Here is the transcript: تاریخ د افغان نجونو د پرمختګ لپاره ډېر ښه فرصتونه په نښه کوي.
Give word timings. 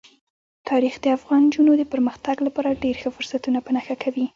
تاریخ 0.69 0.95
د 1.01 1.05
افغان 1.17 1.41
نجونو 1.49 1.71
د 1.77 1.83
پرمختګ 1.93 2.35
لپاره 2.47 2.79
ډېر 2.83 2.95
ښه 3.01 3.09
فرصتونه 3.15 3.59
په 3.63 3.71
نښه 3.75 3.95
کوي. 4.03 4.25